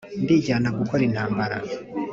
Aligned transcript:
ndijyana 0.23 0.69
gukora 0.79 1.01
intambara 1.09 1.57